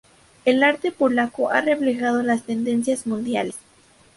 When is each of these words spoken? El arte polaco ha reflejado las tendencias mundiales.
El 0.45 0.63
arte 0.63 0.91
polaco 0.91 1.51
ha 1.51 1.61
reflejado 1.61 2.23
las 2.23 2.41
tendencias 2.41 3.05
mundiales. 3.05 3.55